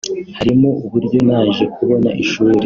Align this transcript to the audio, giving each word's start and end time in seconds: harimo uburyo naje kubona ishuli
harimo 0.37 0.69
uburyo 0.85 1.17
naje 1.27 1.63
kubona 1.75 2.09
ishuli 2.23 2.55